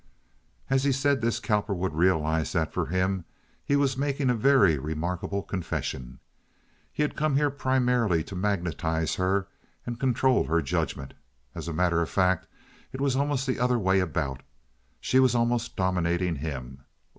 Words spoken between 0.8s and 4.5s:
he said this Cowperwood realized that for him he was making a